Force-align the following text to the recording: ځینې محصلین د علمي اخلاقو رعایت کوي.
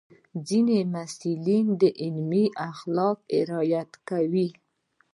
ځینې 0.47 0.77
محصلین 0.93 1.65
د 1.81 1.83
علمي 2.01 2.45
اخلاقو 2.69 3.25
رعایت 3.49 3.91
کوي. 4.09 4.49